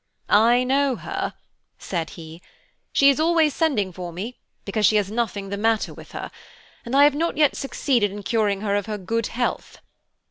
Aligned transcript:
"I 0.33 0.63
know 0.63 0.95
her," 0.95 1.35
he 1.35 1.41
said; 1.83 2.09
"she 2.13 2.41
is 3.11 3.19
always 3.19 3.53
sending 3.53 3.91
for 3.93 4.11
me, 4.11 4.39
because 4.65 4.83
she 4.83 4.95
has 4.95 5.11
nothing 5.11 5.49
the 5.49 5.57
matter 5.57 5.93
with 5.93 6.13
her, 6.13 6.31
and 6.83 6.95
I 6.95 7.03
have 7.03 7.13
not 7.13 7.37
yet 7.37 7.55
succeeded 7.55 8.09
in 8.11 8.23
curing 8.23 8.61
her 8.61 8.75
of 8.75 8.87
her 8.87 8.97
good 8.97 9.27
health. 9.27 9.77